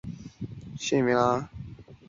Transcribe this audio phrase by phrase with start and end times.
[0.77, 1.47] 子荀逝敖。